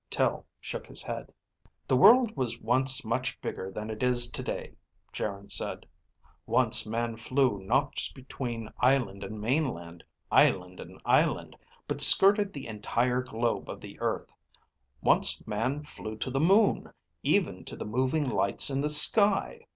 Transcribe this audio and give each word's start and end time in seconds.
Tel 0.09 0.47
shook 0.59 0.87
his 0.87 1.03
head. 1.03 1.31
"The 1.87 1.95
world 1.95 2.35
was 2.35 2.59
once 2.59 3.05
much 3.05 3.39
bigger 3.39 3.69
than 3.71 3.91
it 3.91 4.01
is 4.01 4.31
today," 4.31 4.73
Geryn 5.13 5.47
said. 5.49 5.85
"Once 6.47 6.87
man 6.87 7.17
flew 7.17 7.59
not 7.59 7.93
just 7.93 8.15
between 8.15 8.73
island 8.79 9.23
and 9.23 9.39
mainland, 9.39 10.03
island 10.31 10.79
and 10.79 10.99
island, 11.05 11.55
but 11.87 12.01
skirted 12.01 12.51
the 12.51 12.65
entire 12.65 13.21
globe 13.21 13.69
of 13.69 13.79
the 13.79 13.99
earth. 13.99 14.33
Once 15.03 15.45
man 15.45 15.83
flew 15.83 16.15
to 16.17 16.31
the 16.31 16.39
moon, 16.39 16.91
even 17.21 17.63
to 17.65 17.75
the 17.75 17.85
moving 17.85 18.27
lights 18.27 18.71
in 18.71 18.81
the 18.81 18.89
sky. 18.89 19.67